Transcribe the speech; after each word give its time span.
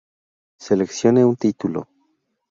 Seleccione 0.65 1.21
un 1.31 1.35
título. 1.43 1.81